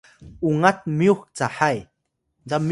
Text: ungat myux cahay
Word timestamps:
ungat 0.47 0.79
myux 0.97 1.19
cahay 1.37 1.77